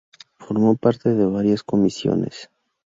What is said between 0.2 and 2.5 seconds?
Formó parte de varias comisiones.